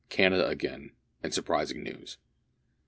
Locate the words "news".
1.83-2.17